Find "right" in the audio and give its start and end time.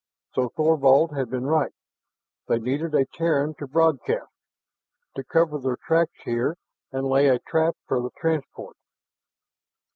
1.45-1.73